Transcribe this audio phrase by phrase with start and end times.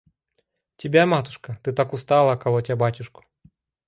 [0.77, 3.23] Тебя, матушка: ты так устала, колотя батюшку.